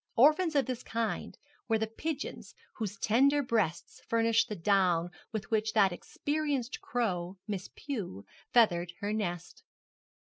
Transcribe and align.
Orphans 0.15 0.55
of 0.55 0.65
this 0.65 0.81
kind 0.81 1.37
were 1.67 1.77
the 1.77 1.85
pigeons 1.85 2.55
whose 2.73 2.97
tender 2.97 3.43
breasts 3.43 4.01
furnished 4.07 4.49
the 4.49 4.55
down 4.55 5.11
with 5.31 5.51
which 5.51 5.73
that 5.73 5.91
experienced 5.93 6.81
crow, 6.81 7.37
Miss 7.47 7.69
Pew, 7.75 8.25
feathered 8.51 8.93
her 9.01 9.13
nest. 9.13 9.61